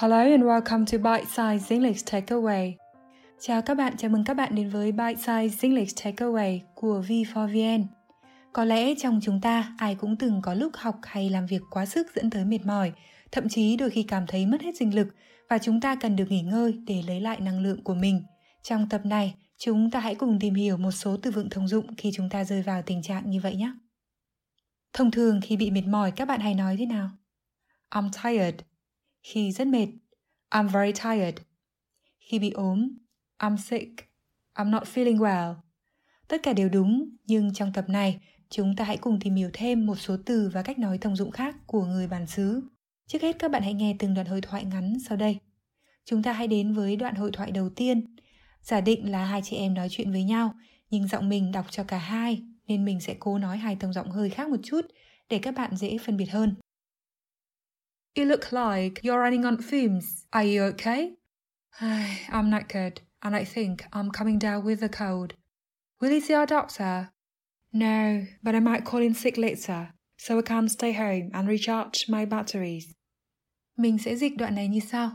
[0.00, 2.72] Hello and welcome to Bite Size English Takeaway.
[3.40, 7.84] Chào các bạn, chào mừng các bạn đến với Bite Size English Takeaway của V4VN.
[8.52, 11.86] Có lẽ trong chúng ta ai cũng từng có lúc học hay làm việc quá
[11.86, 12.92] sức dẫn tới mệt mỏi,
[13.32, 15.08] thậm chí đôi khi cảm thấy mất hết sinh lực
[15.48, 18.22] và chúng ta cần được nghỉ ngơi để lấy lại năng lượng của mình.
[18.62, 21.96] Trong tập này, chúng ta hãy cùng tìm hiểu một số từ vựng thông dụng
[21.96, 23.72] khi chúng ta rơi vào tình trạng như vậy nhé.
[24.92, 27.10] Thông thường khi bị mệt mỏi các bạn hay nói thế nào?
[27.90, 28.69] I'm tired
[29.22, 29.86] khi rất mệt.
[30.50, 31.36] I'm very tired.
[32.20, 32.88] Khi bị ốm,
[33.38, 33.90] I'm sick.
[34.54, 35.54] I'm not feeling well.
[36.28, 38.20] Tất cả đều đúng, nhưng trong tập này,
[38.50, 41.30] chúng ta hãy cùng tìm hiểu thêm một số từ và cách nói thông dụng
[41.30, 42.62] khác của người bản xứ.
[43.06, 45.38] Trước hết các bạn hãy nghe từng đoạn hội thoại ngắn sau đây.
[46.04, 48.16] Chúng ta hãy đến với đoạn hội thoại đầu tiên.
[48.62, 50.54] Giả định là hai chị em nói chuyện với nhau,
[50.90, 54.10] nhưng giọng mình đọc cho cả hai, nên mình sẽ cố nói hai tông giọng
[54.10, 54.86] hơi khác một chút
[55.28, 56.54] để các bạn dễ phân biệt hơn.
[58.16, 60.26] You look like you're running on fumes.
[60.32, 61.14] Are you okay?
[61.80, 65.34] I'm knackered, and I think I'm coming down with a cold.
[66.00, 67.10] Will you see our doctor?
[67.72, 72.08] No, but I might call in sick later, so I can stay home and recharge
[72.08, 72.94] my batteries.
[73.76, 75.10] Mình sẽ dịch đoạn này như sau.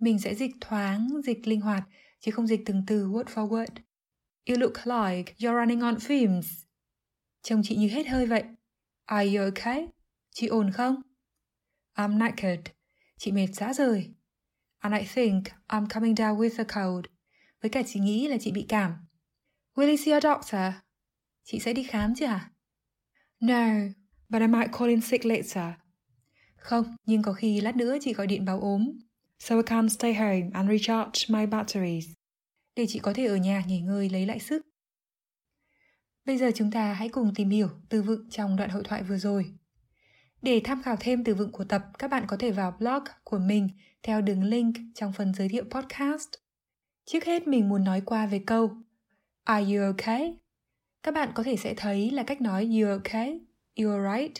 [0.00, 1.82] Mình sẽ dịch thoáng, dịch linh hoạt,
[2.20, 3.82] chứ không dịch từng từ word for word.
[4.46, 6.64] You look like you're running on fumes.
[7.42, 8.42] Trông chị như hết hơi vậy.
[9.04, 9.88] Are you okay?
[10.30, 11.02] Chị ổn không?
[11.94, 12.64] I'm knackered.
[13.18, 14.14] Chị mệt dã rời.
[14.78, 17.06] And I think I'm coming down with a cold.
[17.62, 18.92] Với cả chị nghĩ là chị bị cảm.
[19.74, 20.82] Will you see a doctor?
[21.44, 22.50] Chị sẽ đi khám chứ hả?
[23.40, 23.68] No,
[24.28, 25.74] but I might call in sick later.
[26.56, 28.98] Không, nhưng có khi lát nữa chị gọi điện báo ốm.
[29.38, 32.06] So I can stay home and recharge my batteries.
[32.76, 34.66] Để chị có thể ở nhà nghỉ ngơi lấy lại sức.
[36.24, 39.18] Bây giờ chúng ta hãy cùng tìm hiểu từ vựng trong đoạn hội thoại vừa
[39.18, 39.54] rồi.
[40.42, 43.38] Để tham khảo thêm từ vựng của tập, các bạn có thể vào blog của
[43.38, 43.68] mình
[44.02, 46.28] theo đường link trong phần giới thiệu podcast.
[47.04, 48.70] Trước hết mình muốn nói qua về câu
[49.44, 50.34] Are you okay?
[51.02, 53.40] Các bạn có thể sẽ thấy là cách nói you okay,
[53.80, 54.36] you alright,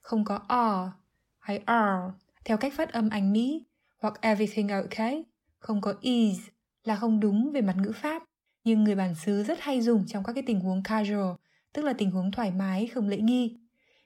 [0.00, 0.90] không có are
[1.38, 2.12] hay are
[2.44, 3.62] theo cách phát âm Anh Mỹ
[3.98, 5.24] hoặc everything okay,
[5.58, 6.38] không có is
[6.84, 8.22] là không đúng về mặt ngữ pháp,
[8.64, 11.34] nhưng người bản xứ rất hay dùng trong các cái tình huống casual,
[11.72, 13.56] tức là tình huống thoải mái không lễ nghi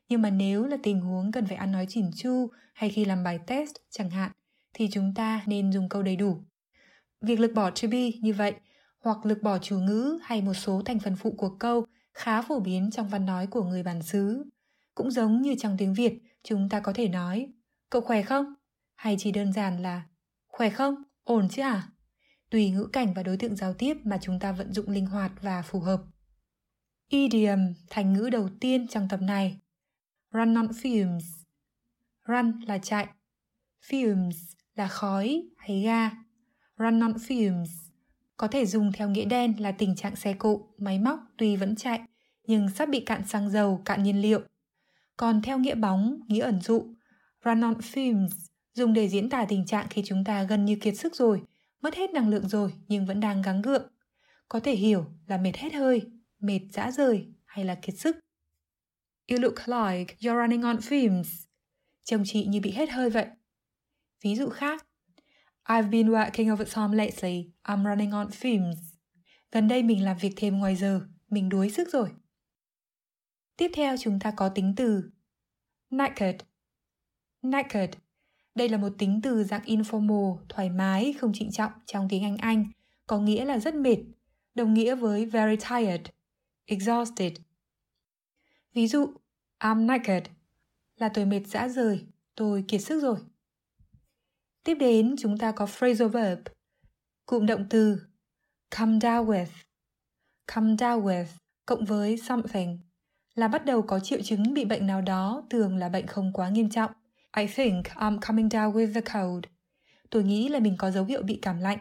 [0.08, 3.24] nhưng mà nếu là tình huống cần phải ăn nói chỉn chu hay khi làm
[3.24, 4.32] bài test chẳng hạn
[4.74, 6.38] thì chúng ta nên dùng câu đầy đủ.
[7.20, 8.54] Việc lực bỏ to be như vậy
[9.00, 12.60] hoặc lực bỏ chủ ngữ hay một số thành phần phụ của câu khá phổ
[12.60, 14.44] biến trong văn nói của người bản xứ.
[14.94, 17.48] Cũng giống như trong tiếng Việt, chúng ta có thể nói
[17.90, 18.54] Cậu khỏe không?
[18.94, 20.02] Hay chỉ đơn giản là
[20.46, 20.94] Khỏe không?
[21.24, 21.88] Ổn chứ à?
[22.50, 25.32] Tùy ngữ cảnh và đối tượng giao tiếp mà chúng ta vận dụng linh hoạt
[25.42, 26.02] và phù hợp.
[27.08, 27.58] Idiom,
[27.90, 29.58] thành ngữ đầu tiên trong tập này
[30.32, 31.44] run on fumes.
[32.24, 33.06] Run là chạy,
[33.88, 36.10] fumes là khói hay ga.
[36.76, 37.88] Run on fumes
[38.38, 41.76] có thể dùng theo nghĩa đen là tình trạng xe cộ, máy móc tuy vẫn
[41.76, 42.00] chạy
[42.46, 44.40] nhưng sắp bị cạn xăng dầu, cạn nhiên liệu.
[45.16, 46.94] Còn theo nghĩa bóng, nghĩa ẩn dụ,
[47.44, 48.28] run on fumes
[48.74, 51.42] dùng để diễn tả tình trạng khi chúng ta gần như kiệt sức rồi,
[51.80, 53.88] mất hết năng lượng rồi nhưng vẫn đang gắng gượng.
[54.48, 56.02] Có thể hiểu là mệt hết hơi,
[56.40, 58.16] mệt dã rời hay là kiệt sức.
[59.30, 61.46] You look like you're running on fumes.
[62.04, 63.26] Chồng chị như bị hết hơi vậy.
[64.24, 64.86] Ví dụ khác.
[65.64, 67.52] I've been working overtime lately.
[67.64, 68.76] I'm running on fumes.
[69.52, 71.00] Gần đây mình làm việc thêm ngoài giờ.
[71.30, 72.10] Mình đuối sức rồi.
[73.56, 75.10] Tiếp theo chúng ta có tính từ
[75.90, 76.36] naked.
[77.42, 77.90] Naked.
[78.54, 82.36] Đây là một tính từ dạng informal, thoải mái, không trịnh trọng trong tiếng Anh
[82.36, 82.66] Anh,
[83.06, 83.96] có nghĩa là rất mệt,
[84.54, 86.02] đồng nghĩa với very tired,
[86.64, 87.32] exhausted,
[88.78, 89.12] Ví dụ,
[89.58, 90.22] I'm naked
[90.96, 93.16] là tôi mệt dã rời, tôi kiệt sức rồi.
[94.64, 96.40] Tiếp đến chúng ta có phrasal verb,
[97.26, 98.00] cụm động từ
[98.70, 99.46] come down with.
[100.54, 101.24] Come down with
[101.66, 102.78] cộng với something
[103.34, 106.48] là bắt đầu có triệu chứng bị bệnh nào đó thường là bệnh không quá
[106.48, 106.90] nghiêm trọng.
[107.36, 109.44] I think I'm coming down with the cold.
[110.10, 111.78] Tôi nghĩ là mình có dấu hiệu bị cảm lạnh.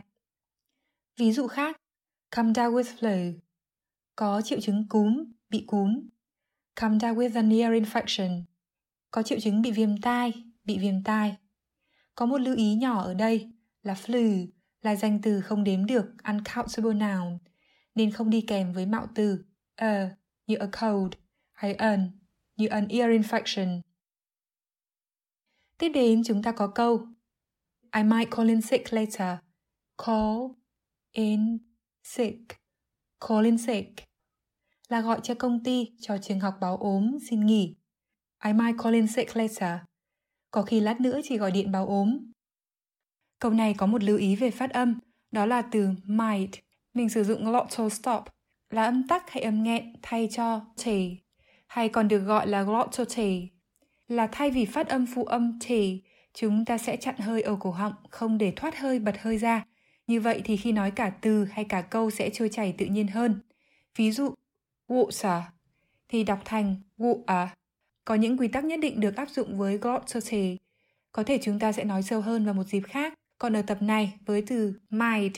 [1.17, 1.81] Ví dụ khác,
[2.35, 3.33] come down with flu.
[4.15, 6.07] Có triệu chứng cúm, bị cúm
[6.81, 8.43] come down with an ear infection.
[9.11, 10.33] Có triệu chứng bị viêm tai,
[10.63, 11.35] bị viêm tai.
[12.15, 13.51] Có một lưu ý nhỏ ở đây
[13.83, 14.47] là flu
[14.81, 17.37] là danh từ không đếm được uncountable noun
[17.95, 19.45] nên không đi kèm với mạo từ
[19.75, 20.15] a
[20.47, 21.13] như a cold
[21.51, 22.11] hay an
[22.55, 23.81] như an ear infection.
[25.77, 27.07] Tiếp đến chúng ta có câu
[27.95, 29.37] I might call in sick later.
[30.05, 30.37] Call
[31.11, 31.57] in
[32.03, 32.39] sick.
[33.19, 34.06] Call in sick
[34.89, 37.75] là gọi cho công ty, cho trường học báo ốm, xin nghỉ.
[38.45, 39.79] I might call in sick later.
[40.51, 42.31] Có khi lát nữa chỉ gọi điện báo ốm.
[43.39, 44.99] Câu này có một lưu ý về phát âm,
[45.31, 46.51] đó là từ might.
[46.93, 48.23] Mình sử dụng glottal stop
[48.69, 50.87] là âm tắc hay âm nghẹn thay cho t,
[51.67, 53.19] hay còn được gọi là glottal t.
[54.07, 55.65] Là thay vì phát âm phụ âm t,
[56.33, 59.65] chúng ta sẽ chặn hơi ở cổ họng, không để thoát hơi bật hơi ra.
[60.07, 63.07] Như vậy thì khi nói cả từ hay cả câu sẽ trôi chảy tự nhiên
[63.07, 63.39] hơn.
[63.97, 64.33] Ví dụ,
[64.87, 65.41] water
[66.09, 67.47] thì đọc thành water.
[68.05, 70.57] Có những quy tắc nhất định được áp dụng với glottosy.
[71.11, 73.13] Có thể chúng ta sẽ nói sâu hơn vào một dịp khác.
[73.37, 75.33] Còn ở tập này với từ might,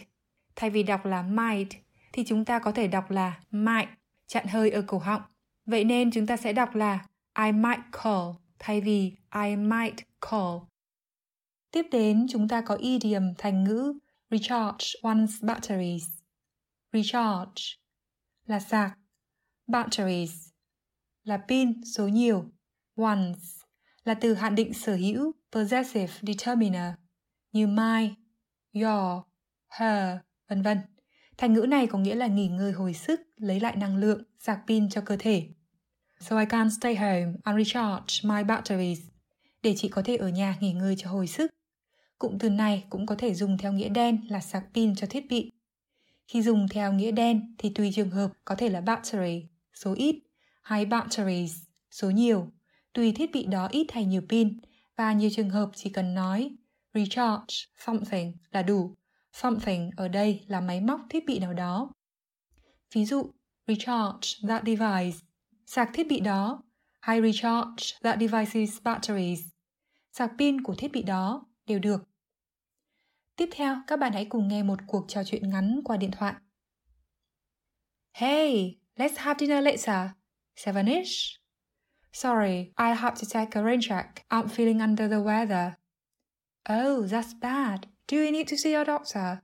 [0.56, 1.69] thay vì đọc là might
[2.13, 3.90] thì chúng ta có thể đọc là might,
[4.28, 5.22] chặn hơi ở cổ họng.
[5.66, 7.06] Vậy nên chúng ta sẽ đọc là
[7.46, 8.30] I might call
[8.60, 9.13] thay vì
[9.46, 9.96] I might
[10.31, 10.57] call.
[11.72, 13.94] Tiếp đến chúng ta có idiom thành ngữ
[14.31, 16.06] recharge one's batteries.
[16.94, 17.63] Recharge
[18.46, 18.98] là sạc,
[19.69, 20.50] batteries
[21.24, 22.45] là pin số nhiều,
[22.95, 23.60] one's
[24.04, 26.94] là từ hạn định sở hữu possessive determiner
[27.51, 28.13] như my,
[28.74, 29.24] your,
[29.69, 30.18] her,
[30.50, 30.77] vân vân.
[31.38, 34.60] Thành ngữ này có nghĩa là nghỉ ngơi hồi sức, lấy lại năng lượng, sạc
[34.68, 35.48] pin cho cơ thể.
[36.19, 39.01] So I can't stay home and recharge my batteries.
[39.63, 41.51] Để chị có thể ở nhà nghỉ ngơi cho hồi sức.
[42.18, 45.30] Cụm từ này cũng có thể dùng theo nghĩa đen là sạc pin cho thiết
[45.30, 45.51] bị.
[46.27, 49.45] Khi dùng theo nghĩa đen thì tùy trường hợp có thể là battery,
[49.84, 50.20] số ít,
[50.62, 51.58] hay batteries,
[51.92, 52.52] số nhiều,
[52.94, 54.60] tùy thiết bị đó ít hay nhiều pin,
[54.96, 56.56] và nhiều trường hợp chỉ cần nói
[56.94, 57.56] recharge
[57.86, 58.96] something là đủ.
[59.34, 61.92] Something ở đây là máy móc thiết bị nào đó.
[62.94, 63.31] Ví dụ,
[63.68, 65.18] recharge that device,
[65.66, 66.64] sạc thiết bị đó,
[67.00, 69.42] hay recharge that device's batteries,
[70.12, 72.04] sạc pin của thiết bị đó đều được.
[73.36, 76.34] Tiếp theo, các bạn hãy cùng nghe một cuộc trò chuyện ngắn qua điện thoại.
[78.14, 80.16] Hey, let's have dinner later.
[80.56, 81.40] Seven-ish.
[82.12, 84.25] Sorry, I have to take a rain check.
[84.30, 85.78] I'm feeling under the weather.
[86.69, 87.88] Oh, that's bad.
[88.07, 89.42] Do you need to see your doctor?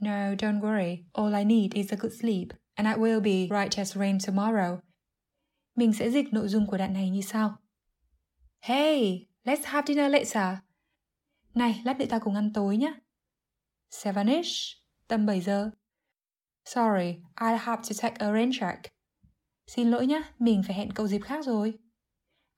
[0.00, 1.04] No, don't worry.
[1.14, 4.80] All I need is a good sleep, and I will be right as rain tomorrow.
[5.76, 7.56] Mình sẽ dịch nội dung của đoạn này như sau.
[8.60, 10.58] Hey, let's have dinner later.
[11.54, 12.94] Này, lát nữa ta cùng ăn tối nhé.
[13.90, 14.76] Seven-ish,
[15.08, 15.70] tầm 7 giờ.
[16.74, 18.92] Sorry, I'll have to take a rain check.
[19.66, 21.78] Xin lỗi nhé, mình phải hẹn cậu dịp khác rồi.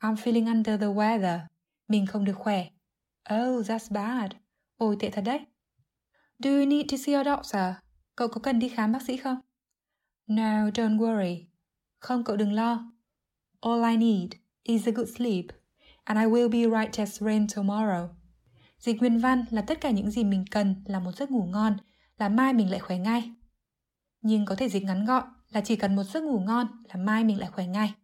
[0.01, 1.41] I'm feeling under the weather.
[1.89, 2.67] Mình không được khỏe.
[3.35, 4.31] Oh, that's bad.
[4.77, 5.41] Ôi, tệ thật đấy.
[6.39, 7.77] Do you need to see a doctor?
[8.17, 9.41] Cậu có cần đi khám bác sĩ không?
[10.27, 11.45] No, don't worry.
[11.99, 12.93] Không, cậu đừng lo.
[13.61, 14.31] All I need
[14.63, 15.45] is a good sleep,
[16.05, 18.09] and I will be right as rain tomorrow.
[18.79, 21.77] Dịch nguyên văn là tất cả những gì mình cần là một giấc ngủ ngon,
[22.19, 23.33] là mai mình lại khỏe ngay.
[24.21, 27.25] Nhưng có thể dịch ngắn gọn là chỉ cần một giấc ngủ ngon là mai
[27.25, 27.95] mình lại khỏe ngay.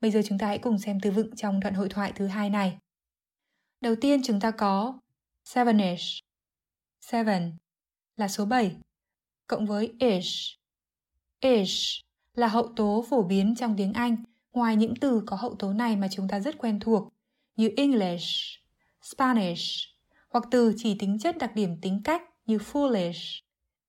[0.00, 2.50] Bây giờ chúng ta hãy cùng xem từ vựng trong đoạn hội thoại thứ hai
[2.50, 2.78] này.
[3.80, 5.00] Đầu tiên chúng ta có
[5.44, 6.24] sevenish.
[7.00, 7.56] Seven
[8.16, 8.76] là số 7
[9.46, 10.58] cộng với ish.
[11.40, 12.04] Ish
[12.34, 14.16] là hậu tố phổ biến trong tiếng Anh
[14.52, 17.12] ngoài những từ có hậu tố này mà chúng ta rất quen thuộc
[17.56, 18.26] như English,
[19.02, 19.62] Spanish
[20.28, 23.40] hoặc từ chỉ tính chất đặc điểm tính cách như foolish,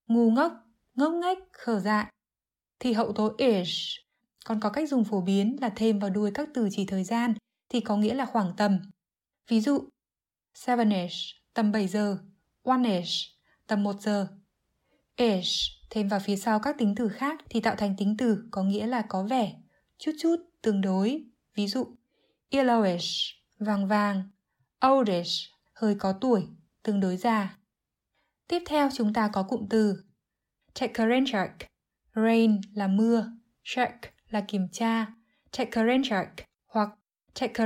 [0.08, 0.54] ngu ngốc,
[1.00, 2.06] ngốc nghếch, khờ dại.
[2.80, 4.00] Thì hậu tố ish
[4.46, 7.34] còn có cách dùng phổ biến là thêm vào đuôi các từ chỉ thời gian
[7.70, 8.80] thì có nghĩa là khoảng tầm.
[9.48, 9.90] Ví dụ,
[10.54, 11.16] sevenish,
[11.54, 12.18] tầm 7 giờ,
[12.64, 13.14] oneish,
[13.68, 14.28] tầm 1 giờ.
[15.16, 15.50] Ish
[15.90, 18.88] thêm vào phía sau các tính từ khác thì tạo thành tính từ có nghĩa
[18.88, 19.56] là có vẻ,
[19.98, 21.24] chút chút, tương đối.
[21.56, 21.88] Ví dụ,
[22.52, 24.24] yellowish, vàng vàng,
[24.88, 26.48] oldish, hơi có tuổi,
[26.84, 27.58] tương đối già.
[28.48, 30.04] Tiếp theo chúng ta có cụm từ
[30.80, 31.26] take rain.
[32.16, 33.26] Rain là mưa,
[33.64, 33.96] check
[34.30, 35.06] là kiểm tra,
[35.58, 35.82] take
[36.68, 36.90] hoặc
[37.40, 37.66] take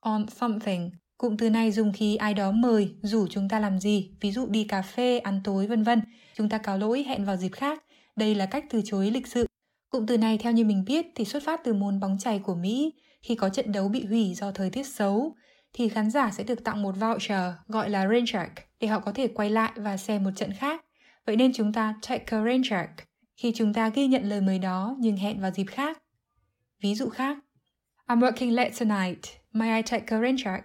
[0.00, 0.90] on something.
[1.18, 4.46] Cụm từ này dùng khi ai đó mời, rủ chúng ta làm gì, ví dụ
[4.46, 6.00] đi cà phê, ăn tối vân vân.
[6.34, 7.84] Chúng ta cáo lỗi hẹn vào dịp khác.
[8.16, 9.46] Đây là cách từ chối lịch sự.
[9.90, 12.54] Cụm từ này theo như mình biết thì xuất phát từ môn bóng chày của
[12.54, 12.92] Mỹ.
[13.22, 15.36] Khi có trận đấu bị hủy do thời tiết xấu,
[15.72, 19.12] thì khán giả sẽ được tặng một voucher gọi là rain check để họ có
[19.12, 20.84] thể quay lại và xem một trận khác.
[21.28, 22.90] Vậy nên chúng ta take a rain check
[23.36, 25.98] khi chúng ta ghi nhận lời mời đó nhưng hẹn vào dịp khác.
[26.82, 27.38] Ví dụ khác,
[28.06, 29.20] I'm working late tonight.
[29.52, 30.64] May I take a rain check?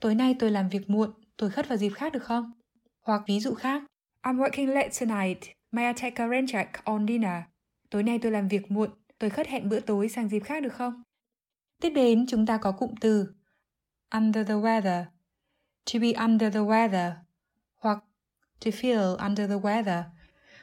[0.00, 2.52] Tối nay tôi làm việc muộn, tôi khất vào dịp khác được không?
[3.00, 3.82] Hoặc ví dụ khác,
[4.22, 5.42] I'm working late tonight.
[5.70, 7.42] May I take a rain check on dinner?
[7.90, 10.72] Tối nay tôi làm việc muộn, tôi khất hẹn bữa tối sang dịp khác được
[10.72, 11.02] không?
[11.82, 13.26] Tiếp đến chúng ta có cụm từ
[14.14, 15.04] under the weather,
[15.92, 17.12] to be under the weather
[18.64, 20.02] to feel under the weather.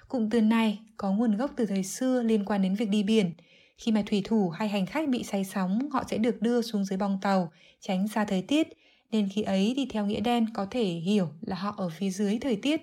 [0.07, 3.31] Cụm từ này có nguồn gốc từ thời xưa liên quan đến việc đi biển.
[3.77, 6.85] Khi mà thủy thủ hay hành khách bị say sóng, họ sẽ được đưa xuống
[6.85, 8.67] dưới bong tàu, tránh xa thời tiết
[9.11, 12.37] nên khi ấy thì theo nghĩa đen có thể hiểu là họ ở phía dưới
[12.41, 12.81] thời tiết.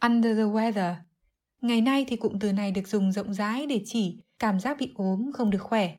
[0.00, 0.94] Under the weather.
[1.60, 4.92] Ngày nay thì cụm từ này được dùng rộng rãi để chỉ cảm giác bị
[4.94, 5.96] ốm không được khỏe.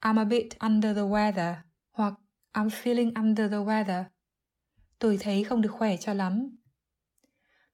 [0.00, 1.54] I'm a bit under the weather
[1.92, 2.14] hoặc
[2.52, 4.04] I'm feeling under the weather.
[4.98, 6.56] Tôi thấy không được khỏe cho lắm.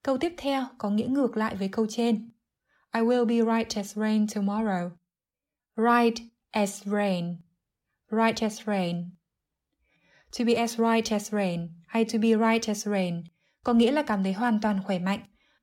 [0.02, 2.30] Câu tiếp theo có nghĩa ngược lại với câu trên.
[2.94, 4.90] I will be right as rain tomorrow.
[5.76, 6.18] Right
[6.50, 7.36] as rain.
[8.10, 9.10] Right as rain.
[10.38, 13.24] To be as right as rain hay to be right as rain
[13.64, 15.20] có nghĩa là cảm thấy hoàn toàn khỏe mạnh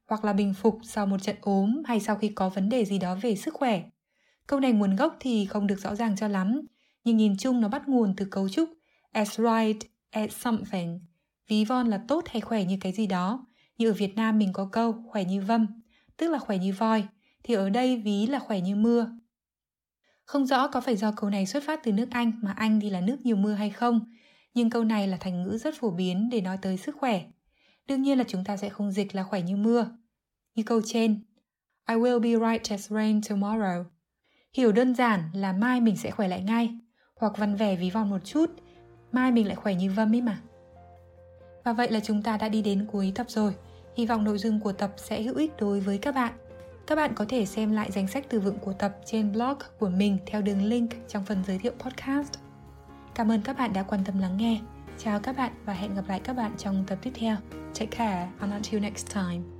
[0.07, 2.97] hoặc là bình phục sau một trận ốm hay sau khi có vấn đề gì
[2.97, 3.83] đó về sức khỏe.
[4.47, 6.61] Câu này nguồn gốc thì không được rõ ràng cho lắm,
[7.03, 8.69] nhưng nhìn chung nó bắt nguồn từ cấu trúc
[9.11, 10.99] as right as something,
[11.47, 13.45] ví von là tốt hay khỏe như cái gì đó.
[13.79, 15.67] Như ở Việt Nam mình có câu khỏe như vâm,
[16.17, 17.03] tức là khỏe như voi,
[17.43, 19.11] thì ở đây ví là khỏe như mưa.
[20.25, 22.89] Không rõ có phải do câu này xuất phát từ nước Anh mà Anh thì
[22.89, 23.99] là nước nhiều mưa hay không,
[24.53, 27.21] nhưng câu này là thành ngữ rất phổ biến để nói tới sức khỏe.
[27.87, 29.91] Đương nhiên là chúng ta sẽ không dịch là khỏe như mưa.
[30.55, 31.23] Như câu trên,
[31.89, 33.83] I will be right as rain tomorrow.
[34.53, 36.79] Hiểu đơn giản là mai mình sẽ khỏe lại ngay,
[37.15, 38.51] hoặc văn vẻ ví von một chút,
[39.11, 40.41] mai mình lại khỏe như vâm ấy mà.
[41.63, 43.53] Và vậy là chúng ta đã đi đến cuối tập rồi.
[43.99, 46.33] Hy vọng nội dung của tập sẽ hữu ích đối với các bạn.
[46.87, 49.89] Các bạn có thể xem lại danh sách từ vựng của tập trên blog của
[49.89, 52.33] mình theo đường link trong phần giới thiệu podcast.
[53.15, 54.61] Cảm ơn các bạn đã quan tâm lắng nghe.
[54.97, 57.35] Chào các bạn và hẹn gặp lại các bạn trong tập tiếp theo.
[57.79, 59.58] Take care, and until next time.